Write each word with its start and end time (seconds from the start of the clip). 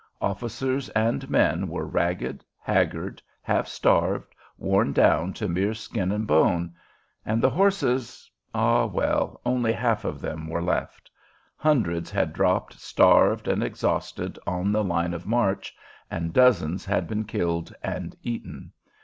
Officers 0.21 0.89
and 0.95 1.29
men 1.29 1.67
were 1.67 1.85
ragged, 1.85 2.43
haggard, 2.59 3.21
half 3.43 3.67
starved, 3.67 4.33
worn 4.57 4.93
down 4.93 5.31
to 5.33 5.47
mere 5.47 5.75
skin 5.75 6.11
and 6.11 6.25
bone; 6.25 6.73
and 7.23 7.39
the 7.39 7.51
horses, 7.51 8.27
ah, 8.51 8.83
well, 8.87 9.39
only 9.45 9.71
half 9.71 10.03
of 10.03 10.19
them 10.19 10.47
were 10.47 10.59
left: 10.63 11.11
hundreds 11.55 12.09
had 12.09 12.33
dropped 12.33 12.73
starved 12.79 13.47
and 13.47 13.61
exhausted 13.63 14.39
on 14.47 14.71
the 14.71 14.83
line 14.83 15.13
of 15.13 15.27
march, 15.27 15.71
and 16.09 16.33
dozens 16.33 16.83
had 16.83 17.07
been 17.07 17.23
killed 17.23 17.71
and 17.83 18.15
eaten. 18.23 18.71